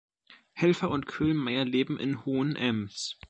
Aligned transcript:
Helfer 0.53 0.89
und 0.89 1.05
Köhlmeier 1.05 1.63
leben 1.63 1.99
in 1.99 2.25
Hohenems. 2.25 3.19